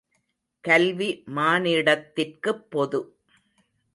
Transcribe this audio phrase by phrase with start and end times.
[0.63, 3.01] கல்வி மானிடத்திற்குப் பொது.